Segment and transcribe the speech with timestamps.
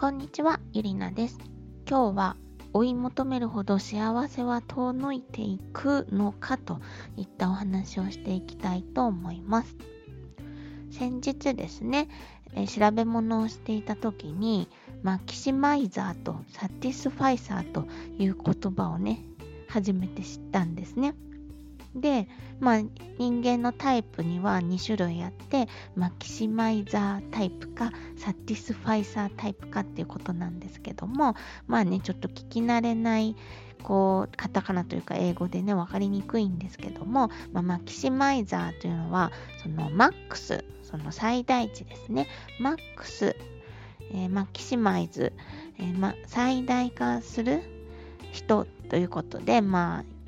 [0.00, 1.36] こんにちは、ゆりなです。
[1.86, 2.36] 今日は
[2.72, 6.80] 追い求めるほど幸せは遠のいていくのかと
[7.18, 9.76] いったお話をしていきたいと思います。
[10.90, 12.08] 先日ですね、
[12.54, 14.70] え調べ物をしていた時に
[15.02, 17.86] maximizer と satisficer と
[18.18, 19.22] いう言葉をね
[19.68, 21.14] 初めて知ったんですね。
[21.94, 22.28] で、
[22.60, 22.82] まあ、
[23.18, 31.34] 人間のタイプには2種類あってマキシマイザータイプかサティスファイサータイプかっていうことなんですけども
[31.66, 33.34] まあねちょっと聞き慣れない
[33.82, 42.26] こうカタカナというか英語でね分かりにくいんですけども、まあ、マキシマイザーというのはそのマックスその最大値ですね。
[42.58, 43.36] マックス、
[44.12, 45.32] えー、マキシマイズ、
[45.78, 47.62] えーま、最大化する
[48.32, 50.19] 人ということでまあ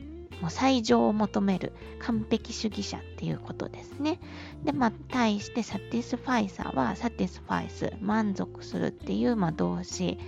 [0.42, 4.18] もう最上を求める完璧主義者っていうことですね。
[4.64, 10.18] で、まあ、対して satisficer は satisfice、満足するっていう、まあ、動詞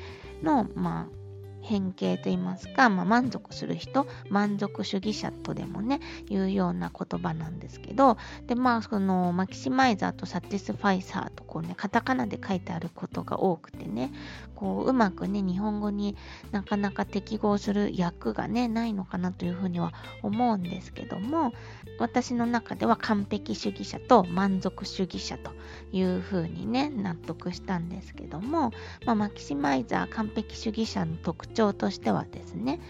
[0.41, 1.24] の、まあ、
[1.65, 14.13] 変形と言いますか、まあ、満足する人満足主義者とでもね言うような言葉なんですけどでまあその maximizer と satisficer とこうねカタカナで書いてあることが多くてね
[14.55, 16.17] こううまくね日本語に
[16.53, 19.93] なかなか適合する訳がねないのかなというふうには
[20.23, 21.53] 思うんですけども
[21.99, 25.53] 私の中では完璧主義者と満足主義者と
[25.93, 28.73] いうふうにね納得したんですけども、
[29.07, 32.81] まあ、マキシマイザー完璧主義者の特徴としてはですね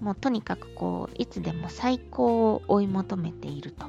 [0.00, 3.86] もうとにかくこういつでも最高を追い求めていると。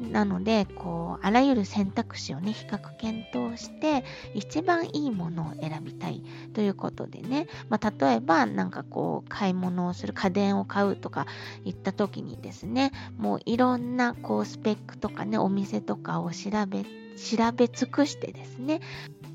[0.00, 11.26] なのでこうあらゆる選択肢をね比較検討して一番いいものを選びたいということでね、まあ、例えばなんかこう買い物をする家電を買うとか
[11.64, 16.84] 言った時にですねもういろんなこうスペックとかねお店とかを調べ
[17.16, 18.80] 調べ尽くしてですね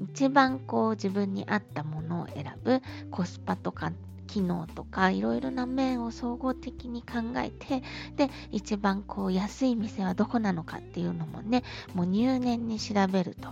[0.01, 2.81] 一番こう自分に合ったものを選ぶ
[3.11, 3.91] コスパとか
[4.29, 7.81] 機能とかいろいろな面を総合的に考えて
[8.15, 11.63] で一番こう安い店はどこなのかっていうのもね
[11.95, 13.49] もう入念に調べると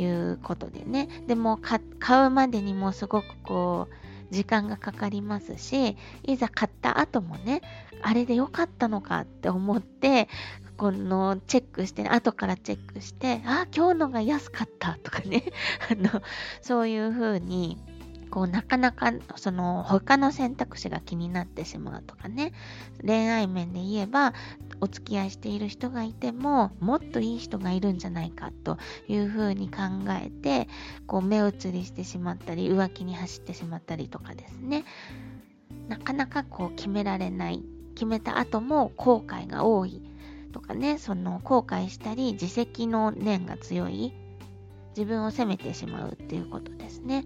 [0.00, 1.08] いうことでね。
[1.26, 1.80] でも買
[2.26, 7.60] うまでにもすごくこう時間がかかりますしいざ買った後もね
[8.02, 10.28] あれで良かったのかって思って
[10.76, 15.44] このチェックして、ね、後からチェックしてあ今日のが安かったとかね。
[15.90, 16.22] あの
[16.62, 17.78] そういう風に
[18.34, 22.52] こうなかなかその他の選択肢が気になってしまうとかね。
[23.00, 24.34] 恋愛面で言えば
[24.80, 29.82] お付き合いしている人がいてももっといい人がいるんじゃないかというふうに考
[30.20, 30.66] えて
[31.06, 34.84] こう目移りしてしまったり浮気に走ってしまったりとかですね。
[35.88, 37.62] なかなかこう決められない。
[37.94, 40.02] 決めた後も後悔が多い
[40.50, 40.98] とかね。
[40.98, 44.12] その後悔したり自責の念が強い。
[44.96, 47.24] 自分を責めてしまうっていうことですね。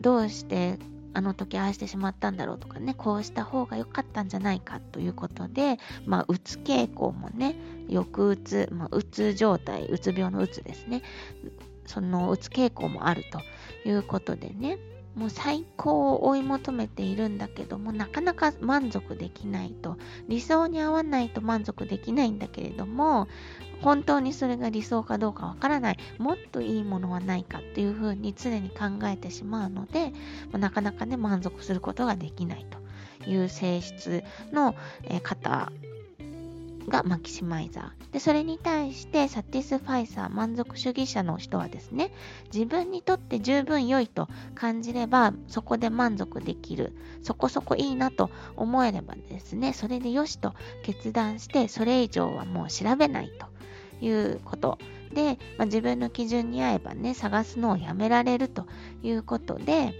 [0.00, 0.78] どうして
[1.14, 7.56] あの時ああしてしまったんだろうとかねこうした方が良かったんじゃないかということでまあうつ傾向もね
[7.88, 11.02] 抑うつ、まあ、うつ状態うつ病のうつですね。
[11.86, 14.78] そのうつ傾向もあるということでね。
[15.14, 19.96] もう最高を追い求めているんだけどもなかなか満足できないと。
[20.28, 23.28] 理想に合わないと満足できないんだけれども
[23.80, 25.98] 本当にそれが理想かどうかわからない。
[26.18, 30.12] もっといいものはないかっていうふうに常に考えてしまうので
[30.52, 34.74] なかなかね満足することができないという性質の
[35.22, 35.72] 方
[36.88, 38.12] が maximizer。
[38.12, 42.12] で、それに対して satisficer、満足主義者の人はですね、
[42.52, 46.92] 自分にとって十分良いと感じれば、そこで満足できる。
[47.22, 53.46] そこそこいいなと思えればですね、それでよしと決断して、それ以上はもう調べないと
[54.04, 54.78] いうこと。
[55.12, 58.66] で、まあ、自分の基準に合えばね、探すのをやめられると
[59.02, 59.94] いうことで、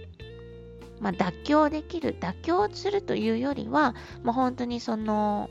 [0.99, 5.49] まあ、妥協できる、妥協するというよりは、まあ、本当にその、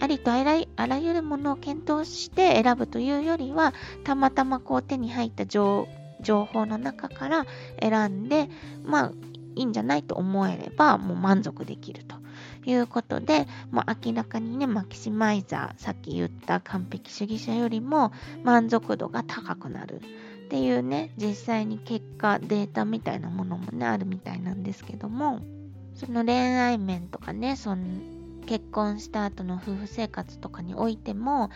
[0.00, 3.72] ありとあらゆるものを検討して選ぶというよりは、
[4.04, 5.86] たまたまこう手に入った情
[6.26, 7.46] 報の中から
[7.80, 8.48] 選んで、
[8.84, 9.12] まあ、
[9.54, 12.16] いいんじゃないと思えれば、もう満足できると
[12.66, 18.12] いうことで、まあ、明らかにね、マキシマイザー、さっき言った完璧主義者よりも
[18.44, 20.02] 満足度が高くなる
[20.46, 25.40] っていうね、実際に結果、データみたいなものもね、あるみたいなんですけども、
[25.94, 27.86] その恋愛面とかね、その
[28.46, 31.50] 結婚した後の夫婦生活とかにおいても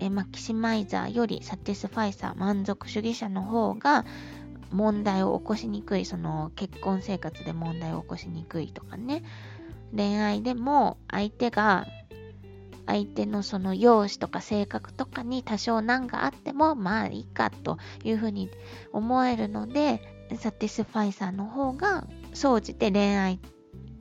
[0.00, 4.04] え maximizer より satisficer 満足主義者の方が
[4.70, 9.22] 問題を起こしにくいその結婚生活で問題を起こしにくいとかね。
[9.94, 11.86] 恋愛でも相手が
[12.86, 18.50] 相手のその容姿とか性格とかに多少難があってもまあいいかというふうに
[18.92, 20.02] 思えるので
[20.38, 22.04] satisficer の方が、
[22.34, 23.38] 総じて恋愛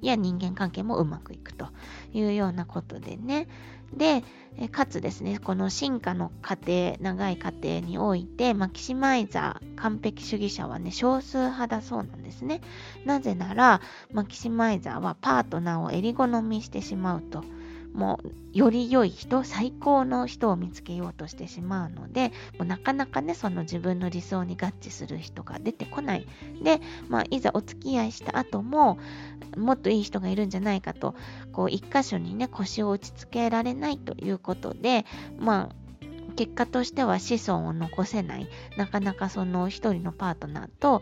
[0.02, 1.68] や人間関係もうまくいくと
[2.14, 3.48] いうようなことでね。
[3.94, 4.24] で、
[4.72, 12.62] かつですね、この進化の過程、長い過程において、マキシマイザー、完璧主義者はね、少数派だそうなんですね。
[13.06, 13.82] なぜなら、
[14.12, 17.44] マキシマイザーはパートナーを襟好みしてしまうと。
[17.96, 26.28] もうより良い人最高の人を見つけようとしてしまうのでもうなかなかねその自分の理想に合致する人が出てこない。
[26.62, 29.00] で、まあ、いざお付き合いした後も
[29.58, 31.16] もっといい人がいるんじゃないかと
[31.54, 35.06] こう一箇所にね腰を打ちつけられないということで
[35.40, 35.85] まあ
[36.36, 41.02] 結果としては子孫を残せない、なかなかその一人のパートナーと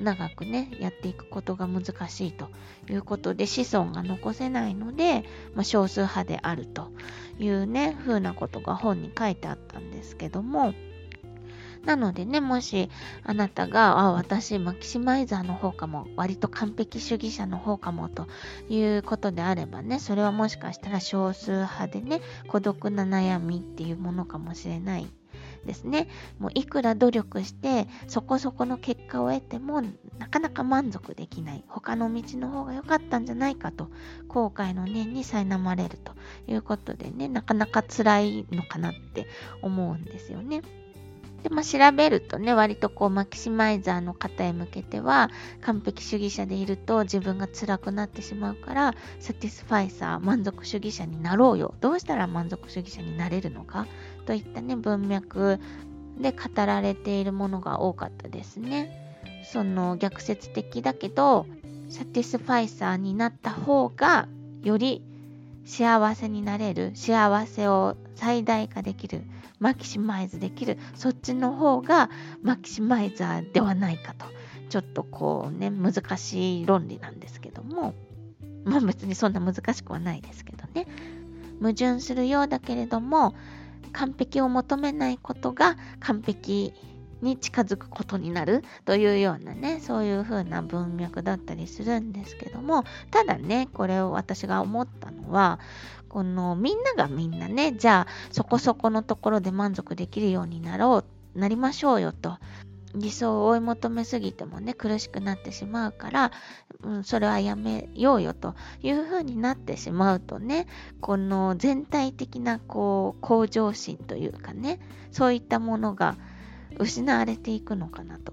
[0.00, 2.48] 長くね、やっていくことが難しいと
[2.90, 5.24] いうことで子孫が残せないので、
[5.54, 6.90] まあ、少数派であると
[7.38, 10.74] いうね、風なことが本に書いてあったんですけども、
[11.86, 12.90] なのでね、もし
[13.22, 18.26] あなたが、あ、私、マキシマイザーの方かも、割と完璧主義者の方かもと
[18.68, 25.06] いうことであればね、それはもしかしたら少数派でね、孤独な悩みっていうものかもしれない
[25.64, 26.08] ですね。
[26.40, 29.82] もういくら努力してそこそこの結果を得ても
[30.18, 31.64] なかなか満足できない。
[31.68, 33.90] 他の道の方が良かったんじゃないかと
[34.28, 36.14] 後悔の念に苛まれると
[36.48, 39.28] いうことでね、なかなか辛いのかなって
[39.62, 40.62] 思うんですよね。
[41.46, 51.74] で、まあ、調べるとね、割とこう、マキシマイザーの方へ向けては、完璧主義者でいると自分が辛くなってしまうから、サティスファイサー、満足主義者になろうよ。
[51.80, 53.86] どうしたら満足主義者になれるのか？
[54.26, 55.60] といったね、文脈
[56.18, 58.90] で語られているものが多かったですね。
[59.44, 61.46] その逆説的だけど、
[61.90, 64.26] サティスファイサーになった方が、
[64.64, 65.04] より
[65.64, 69.22] 幸せになれる、幸せを最大化できる
[69.58, 72.10] マキシマイズできるそっちの方が
[72.42, 74.26] マキシマイザーではないかと。
[74.68, 77.94] ちょっとこうね難しい論理なんですけども。
[78.64, 80.86] まあ別にそんな難しくはないですけどね。
[81.60, 83.34] 矛盾するようだけれども
[83.92, 86.74] 完璧を求めないことが完璧
[87.22, 95.58] に近づくことになるというようなねそういう風な文脈だったりするんですけどもただねこれを私が思ったのは
[96.16, 101.04] このみんながみんなね、じゃあそこそこのところで満足できるようになろ
[101.34, 102.38] う、なりましょうよと。
[102.94, 106.32] 理想を追い求めすぎてもね、苦しくなってしまうから、
[106.82, 110.66] うん、それはやめようよというふうになってしまうとね、
[111.02, 114.80] この全体的なこう向上心というかね、
[115.12, 116.16] そういったものが
[116.78, 118.32] 失われていくのかなと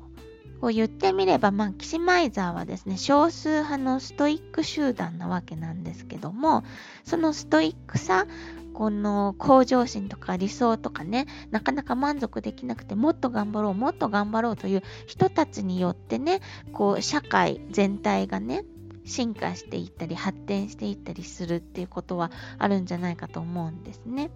[0.64, 6.64] を言ってみれば、まあ、キシマイザーはですね、少数派のストイック集団なわけなんですけども、
[7.04, 8.28] そのストイックさ、
[8.74, 16.40] この向上心とか理想とかね、なかなか満足できなくて、もっと頑張ろう、もっと頑張ろうという人たちによってね、
[16.72, 18.64] こう、社会全体がね、
[19.06, 24.32] 進化していったり、発展していったりするっていうことはあるんじゃないかと思うんですね。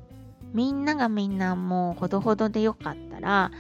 [0.53, 3.51] みんながみんなもうほどほどでよかったら、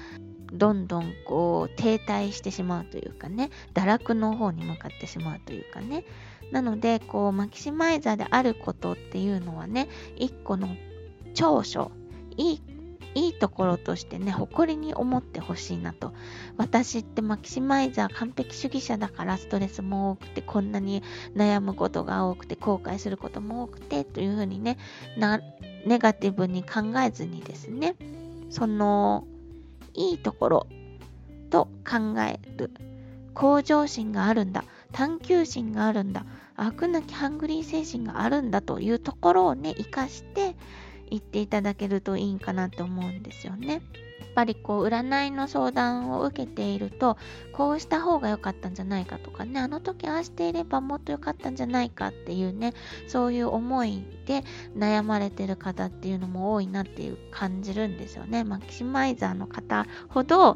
[0.53, 6.03] どんどんこう停滞してしまうというかね堕落の方に向かってしまうというかね。
[6.51, 10.69] なのでこうマキシマイザーであることっていうのはね一個の
[11.33, 11.91] 長所
[12.37, 12.61] いい
[13.15, 16.13] いいところとしてね誇りに思ってほしいなと。
[16.55, 21.01] 私ってマキシマイザー完璧主義者だからストレスも多くてこんなに
[21.35, 24.77] 悩むことが多くて後悔することも多くてというふうにね
[25.85, 27.95] ネガティブに考えずにですね
[28.49, 29.25] その
[29.97, 30.67] いいところ
[31.49, 32.71] と考える。
[33.33, 34.63] 向上心があるんだ。
[34.93, 36.25] 探求心があるんだ。
[36.55, 40.55] 悪なきハングリー精神があるんだというところをね、生かして
[41.09, 43.81] 言っていただけるといいんかなと思うんですよね。
[44.37, 47.17] ぱりこう占いの相談を受けていると
[47.53, 52.75] こうした方が良かったんじゃないかとかねあの時ああしていればもっと良かったんじゃないかっていうね
[53.07, 54.43] そういう思いで
[54.77, 58.43] 悩まれてる方っていうのも多いなっていう感じるんですよね。
[58.43, 60.55] マキシマイザーの方ほど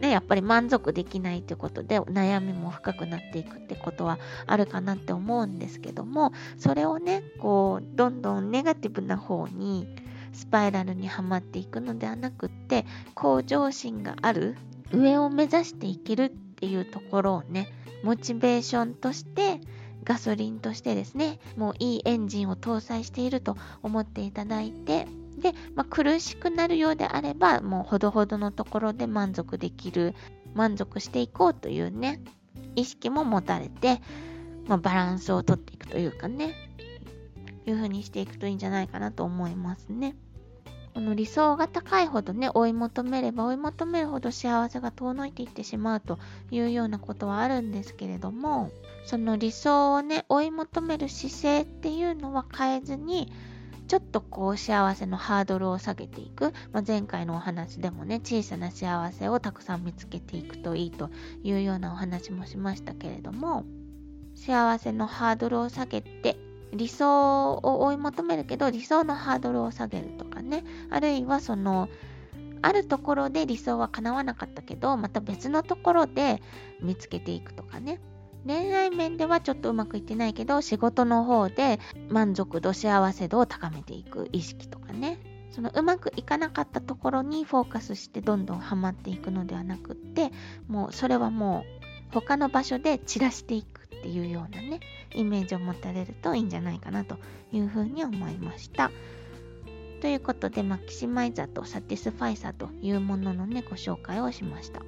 [0.00, 9.86] ね、やっぱり満足できないってことで悩みも深くなっていくってことはあるかなって思うんですけどもそれをねこうどんどんネガティブな方に
[10.32, 12.84] スパイラルにはまっていくのではなくって
[13.14, 14.56] 向上心がある
[14.92, 17.68] 上を目指していけるっていうところをね
[18.02, 19.60] モチベーションとして
[20.04, 25.06] ガソリンとしてですねもういいエンジンを搭載していると思っていただいて
[25.38, 30.14] で、まあ、苦しくなるようであればもうほどほどのところで満足できる
[30.54, 32.20] 満足していこうというね
[32.76, 34.00] 意識も持たれて、
[34.66, 36.54] まあ、バランスをとっていくというかね。
[37.66, 40.16] いう風にしていくといいんじゃないかなと思いますね。
[40.94, 46.18] この理想が高いほどね、追い求めれば追い求めるほど幸せが遠のいていってしまうと
[46.50, 48.70] いうようなことはあるんですけれども、
[49.06, 53.32] その理想をね、追い求める姿勢っていうのは変えずに、
[53.88, 61.10] ちょっとこう幸せのハードルを下げていく、まあ、前回のお話でもね小さな幸せをたくさん見つけていくといいと
[61.42, 63.66] いうようなお話もしましたけれども
[64.34, 66.38] 幸せのハードルを下げて
[66.72, 70.64] 理想を追い求めるけど理想のハードルを下げるとかね。
[70.90, 71.88] あるいはその
[72.62, 76.40] あるところで理想は叶わなかったけどまた別のところで
[76.80, 78.00] 見つけていくとかね。
[78.44, 85.18] 恋愛面ではちょっとうまくいってないけど仕事の方で満足度幸せ度を高めていく意識とかね。
[85.50, 90.32] そのうまくいかなかったところにフォーカスしてどんどんハマっていくのではなくって
[90.66, 91.64] もうそれはも
[92.10, 93.62] う他の場所で散らしてい
[94.02, 94.80] っていうようなね
[95.14, 97.18] イメージを持たれるといいんじゃないかなと
[97.52, 98.90] いうふうに思いました。
[100.00, 104.82] ということで、マキシマイザーとサティスファイサーというもののね、ご紹介をしました。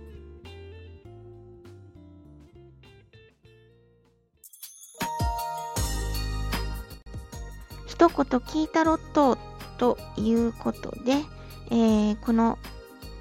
[7.87, 9.39] 一言聞いたろっと
[9.79, 11.23] ということで、
[11.71, 12.59] えー、この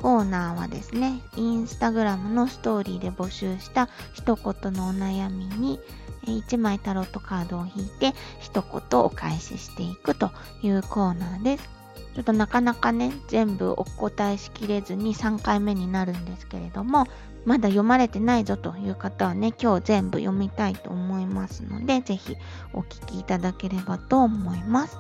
[0.03, 5.79] コーナーはですね、インスタグラムのストーリーで募集した一言のお悩みに、
[6.25, 10.31] 1枚タロットカードを引いて一言お返ししていくと
[10.61, 11.69] いうコーナーです。
[12.15, 17.05] ちょっとなかなかね、全部お答えしきれずに3回目になるんですけれども、
[17.45, 22.35] まだ読まれてないぞという方はね、今日全部読みたいと思いますので、ぜひ
[22.73, 24.97] お聞きいただければと思います。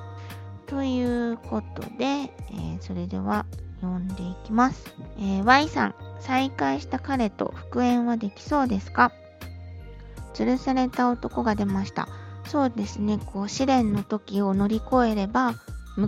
[0.65, 3.45] ということで、えー、それでは
[3.83, 4.95] 読んでいきます。
[5.19, 9.11] えー、Y さん、再会した彼と復縁はできそうですか？
[10.33, 12.07] 吊るされた男が出ました。
[12.45, 15.55] そうですね、こう試練の時を乗り越えれば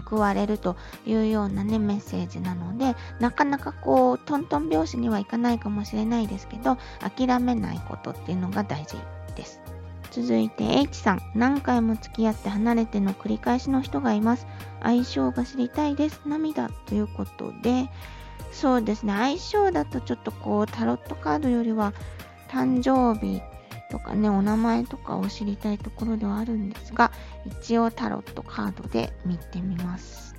[0.09, 8.95] 報われるというようなね、メッセージなので、なかなかこう、トントン拍子にはいかないかもしれないですけど、諦めないことっていうのが大事
[9.35, 9.61] です。
[10.15, 14.47] 続いて H さん、何回も付き合って離れての繰り返しの人がいます。
[14.81, 16.21] 相性が知りたいです。
[16.25, 17.89] 涙ということで、
[18.53, 21.91] そうですね、相性だとちょっとこう、タロットカードよりは、
[22.47, 23.41] 誕生日
[23.91, 27.11] とかね、お名前とかを知りたいところではあるんですが、
[27.45, 30.33] 一応タロットカードで見てみます。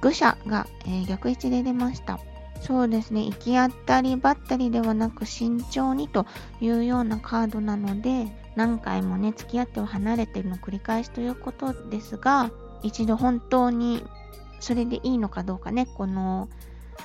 [0.00, 2.18] 愚者が、えー、逆位置で出ました。
[2.62, 6.26] そうですね、行き当たりばったりではなく慎重にと
[6.60, 12.50] いうようなカードなので、何回もね、付き合っては離れてるの繰り返しということですが、
[12.82, 14.04] 一度本当に
[14.60, 16.48] それでいいのかどうかね、この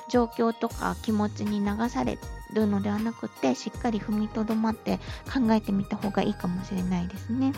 [0.08, 2.18] 状況とか気持ちに流され
[2.52, 4.98] るのではなくて、しっかり踏みとどまって
[5.32, 7.52] 考えてみた方がいいかもしれないですね。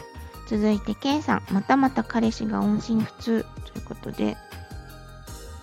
[0.48, 4.38] 続いて、K さん、またまた彼氏が音信不通ということで、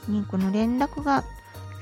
[0.08, 1.24] ね、この連絡が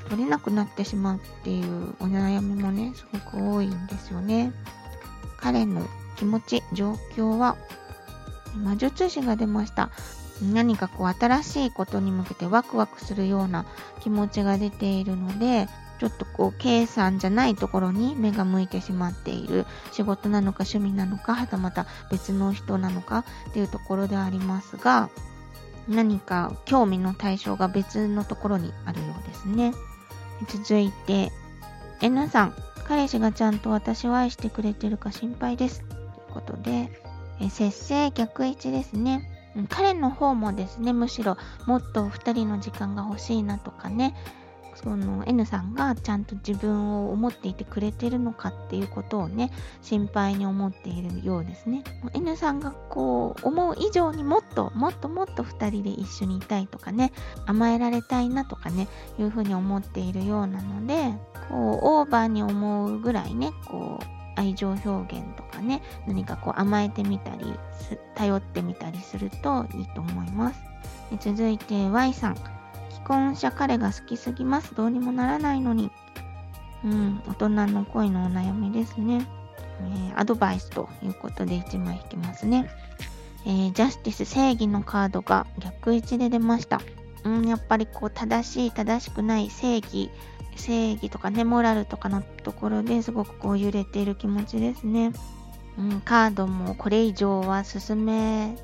[0.09, 4.53] 取れなくなってしまうっていうお悩みもね、すごく多いんですよね。
[5.37, 5.85] 彼の
[6.17, 7.55] 気持ち、状況は、
[8.55, 9.89] 魔術師が出ました。
[10.41, 13.65] 何かこう新しいことに向けてワクワクするような
[14.01, 15.67] 気持ちが出ているので、
[15.99, 25.09] ちょっとこう計算じゃないところに目が向いてしまっている仕事なのか趣味なのかはたまた別の人なのかっていうところでありますが
[25.87, 29.73] 何か興味の対象が別のところにあるようですね
[30.47, 31.31] 続いて
[32.01, 32.55] N さん。
[32.87, 35.81] 彼氏がちゃんと私を愛してくれてるか心配です。
[35.81, 36.91] ということで
[37.41, 39.29] え節制逆位置ですね。
[39.69, 44.15] 彼の方もですねむしろもっと2人の時間が欲しいなとかね。
[44.75, 49.51] その N さんがちゃんと自分を思っていてくれてるのかっていうことをね
[49.81, 51.83] 心配に思っているようですね。
[52.13, 57.11] N さんがこう思う以上にもっともっともっと2人で一緒にいたいとかね
[57.45, 61.13] 甘えられたいなとかねいうふうに思っているようなので
[61.49, 67.45] こうオーバーに思うぐらいねこう愛情表現とかね何かこう甘えてみたり
[68.15, 70.59] 頼ってみたりするといいと思います。
[71.19, 72.54] 続いて Y さん。
[73.05, 74.73] 既婚者彼が好きすぎます。
[74.73, 75.91] どうにもならないのに。
[76.83, 79.27] うん大人の恋のお悩みですね、
[79.81, 82.69] えー、アドバイスということで1枚引きますね、
[83.43, 86.81] えー、ジャスティス正義のカードが逆位置で出ました。
[87.23, 90.11] うんやっぱりこう正しい正しくない正義
[90.55, 95.11] 正義とかね、モラルとかのところですごくこう揺れている気持ちですね。
[95.77, 98.55] うん、カードもこれ以上は進め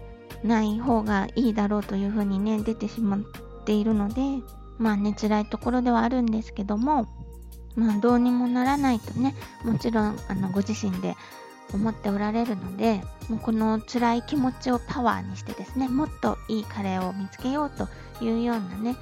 [0.44, 3.20] ない方がいいだろうというふうにね、出てしまっ
[3.62, 4.22] ているので、
[4.78, 7.08] まあね、辛いところではあるんですけども、
[7.76, 11.16] まあどうにもならないとね、もちろんあのご自身で
[11.74, 17.88] 思っておられるので、もうこの辛い気持ちをパワーにしてですね、もっといいカレーを見つけようと
[18.24, 18.98] いうようなね、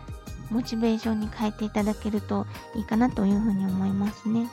[0.51, 4.47] モチベーションに変えていただけるといいかなというふうに思いますね。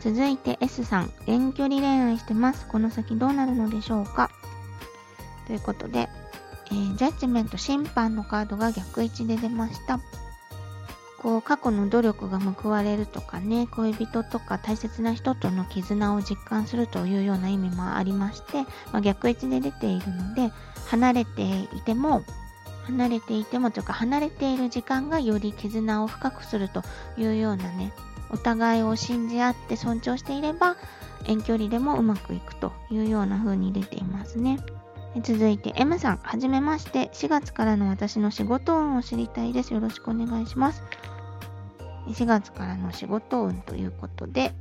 [0.00, 2.66] 続いて S さん、遠距離恋愛してます。
[2.68, 4.30] この先どうなるのでしょうか？
[5.46, 6.08] ということで、
[6.70, 10.00] えー、ジャッジメント審判のカードが逆位置で出ました。
[11.18, 20.52] こう過去の努力が報われるとかね恋人とか大切な人との絆を実感するというような意味もありまして、まあ、逆位置で出ているので
[20.86, 22.22] 離れていても
[22.84, 26.82] 離れていてもというか離れている時間がより絆を深くすると
[27.18, 27.92] いうようなね
[28.30, 30.76] お互いを信じ合って尊重していれば
[31.24, 34.58] 遠距離でもうまくいくというような風に出ていますね。
[35.22, 37.10] 続いて M さん、はじめまして。
[37.14, 39.72] 4月からの私の仕事運を知りたいです。
[39.72, 40.82] よろしくお願いします。
[42.08, 44.52] 4月からの仕事運ということで、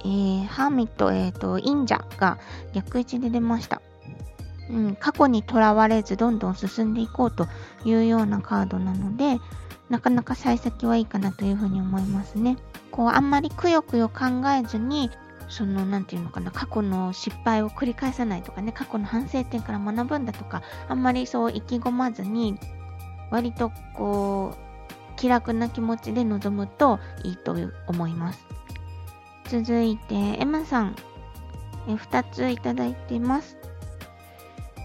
[0.00, 2.38] えー、ハーミット、え、ー、と、忍者が
[2.72, 3.80] 逆位置で出ました。
[4.70, 7.46] うん、過去にとらわれずどんどん進んでいこうと
[7.84, 9.38] いうようなカードなので、
[9.88, 12.58] なかなか幸先はいいかなというふうに思いますね。
[12.90, 15.10] こう、あんまりくよくよ考えずに、
[15.48, 22.58] その、なんていうのかな、過去の失敗を繰り返さないとかね、過去の反省点から学ぶんだとか、あんまりそう意気込まずに、
[23.30, 28.46] 割とこう、気楽な気持ちで臨むといいと思います。
[29.48, 30.96] 続いて、M さん、
[31.88, 33.56] え2ついただいています。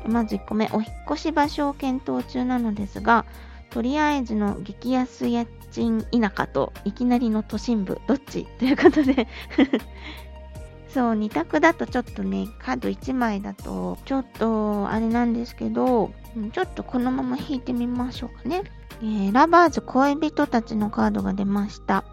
[0.07, 3.25] まず1個目、お引越し場所を検討中なのですが、
[3.69, 8.45] とりあえずの激安家賃田舎といきなりの都心部、どっち？
[8.59, 9.27] ということで
[10.93, 16.11] そう、2択だとちょっとね、カード1枚だと、ちょっと、あれなんですけど、
[16.51, 18.63] ちょっとこのまま引いてみましょうかね。
[19.01, 22.03] えー、ラバーズ恋人たちのカードが出ました。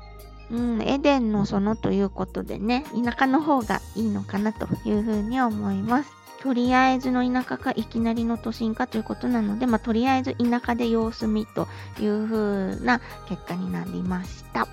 [0.51, 6.11] うん、エデンの園ということでね、田舎の方がいいのかなというふうに思います。
[6.43, 11.69] とりあえずの田舎かいきなりの都心かということなので、まあ、とりあえず田舎で様子見と
[12.01, 14.67] いう風な結果になりました。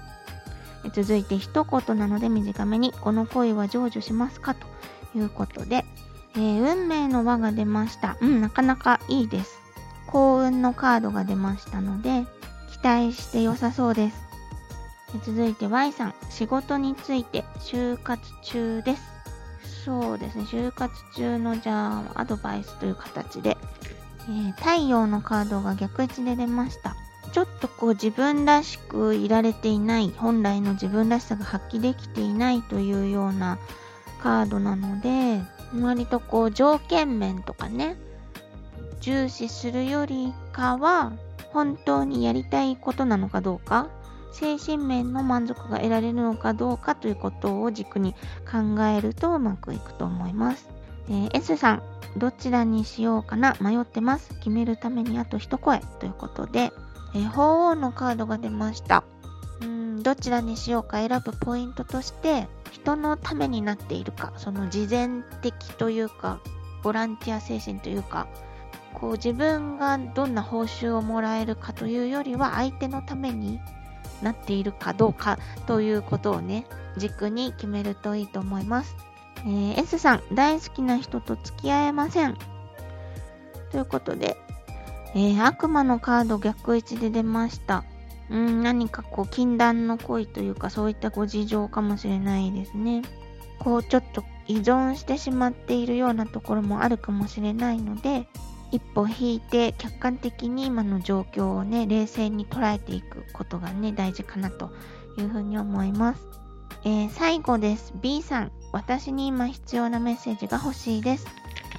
[0.93, 4.55] 続いて一言なので短めに、この恋は成就しますか？
[4.55, 4.67] と
[5.15, 5.85] いうことで、
[6.35, 8.17] えー、運命の輪が出ました。
[8.21, 9.59] うん、なかなかいいです。
[10.07, 12.25] 幸運のカードが出ましたので、
[12.71, 14.17] 期待して良さそうです。
[15.25, 19.03] 続いて Y さん、仕事について就活中です。
[19.85, 23.57] そうですね、就活中のじゃあ、アドバイスという形で、
[24.27, 26.95] えー、太陽のカードが逆位置で出ました。
[27.37, 33.59] ちょっとこう自分らしくいられていない、本来の自分らしさが発揮できていないというような
[34.23, 35.43] カードなので、
[35.79, 37.95] 割とこう条件面とかね、
[39.01, 41.13] 重視するよりかは、
[41.53, 43.87] 本当にやりたいことなのかどうか、
[44.31, 48.15] 精神面の満足が得られるのかどうかということを軸に
[48.51, 50.67] 考えるとうまくいくと思います。
[51.07, 51.83] えー、S さん、
[52.17, 54.33] どちらにしようかな迷ってます。
[54.39, 56.73] 決めるためにあと一声ということで、
[57.17, 59.03] え、鳳凰のカードが出ました。
[59.61, 66.39] うんどちらにしようか選ぶポイントとして人のためになっているかその慈善的というか
[66.83, 68.27] ボランティア精神というか
[68.93, 73.59] こう自分がどんな報酬をもらえるかというよりは相手のために
[74.21, 76.65] なっているかどうかということをね、
[76.97, 78.95] 軸に決めるといいと思います。
[79.45, 82.37] えー、S さん、大好きな人と付き合えません。
[83.71, 84.37] ということで、
[85.17, 87.83] えー、悪魔のカード逆位置で出ました。
[88.29, 93.01] うん、何かこう、禁断の恋というか、そういったご事情かもしれないですね。
[93.57, 98.27] こう、ちょっと依存してしまっているようなところもあるかもしれないので、
[98.71, 104.71] 一歩引いて客観的に今の状況をね、冷静に捉えていくことがね、大事かなと
[105.17, 106.27] いうふうに思います。
[106.83, 107.91] えー、最後です。
[108.01, 111.25] B さん、私に今必要なメッセージが欲しいです。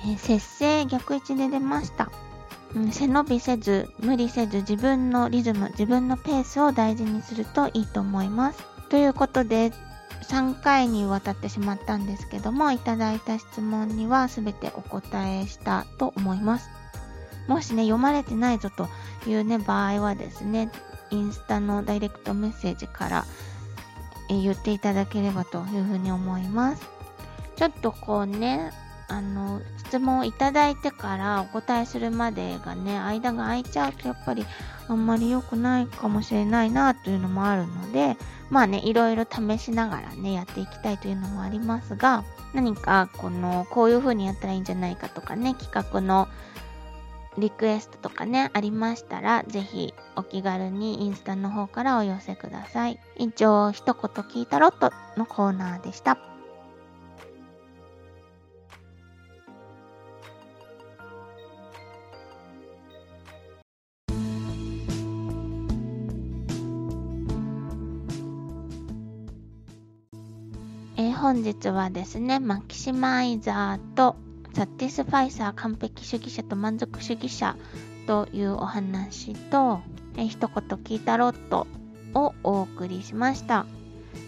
[0.02, 2.10] えー、節制逆位置で出ました。
[2.74, 8.62] うん、背伸びせず、無理せず自分のリズム、自分のペースを大事にするといいと思います。
[8.88, 9.72] ということで、
[10.28, 16.68] 3回にわたってしまったんですけども、いただいた質問には全てお答えしたと思います。
[17.46, 18.88] もしね、読まれてないぞと
[19.26, 20.70] いうね、場合はですね、
[21.10, 23.24] インスタのダイレクトメッセージから
[24.28, 26.86] 言っていただければというふうに思います。
[27.56, 28.70] ちょっとこうね、
[29.08, 34.46] あの、質問をいただいてからお答えするまでがね、間が空いちゃうとやっぱり
[34.86, 38.16] あんまり良くないかもしれないなというのもあるので、
[38.50, 46.28] まあね、いろいろ試しながらね、やっていきたいというのもありますが、何かこの、こういう風にやったらいいんじゃないかとかね、企画の
[47.38, 52.98] リクエストとかね、ありましたら、ぜひお気軽にインスタの方からお寄せください。
[53.16, 56.27] 以上、一言聞いたろっとのコーナーでした。
[71.18, 74.14] 本日はですね、マキシマイザーと
[74.54, 77.56] サティスファイサー完璧主義者と満足主義者
[78.06, 79.80] というお話と、
[80.16, 81.66] え一言聞いたろっと
[82.14, 83.66] をお送りしました。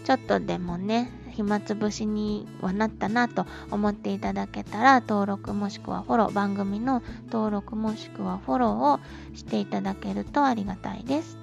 [0.03, 7.01] ちょっとでもね、暇つぶしにはなったなと思っていただけたら登録もしくはフォロー番組の
[7.31, 8.99] 登録もしくはフォローを
[9.33, 11.37] していただけるとありがたいです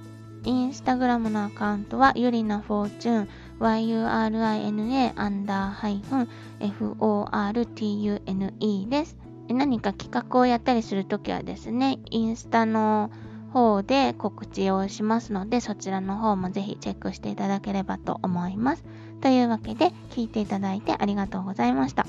[0.44, 3.28] インスタグラムのアカウントはゆりなフォーチュン
[3.60, 6.28] yurina アンダーハイフン
[6.60, 9.16] fortune です
[9.48, 13.10] 何か企画をやったりするときはですねインスタの
[13.52, 18.84] 方で告知をしますので、そちらの方もぜひチェックしていただければと思います。
[19.20, 22.06] というわけで、聞いていただいてありがとうございました。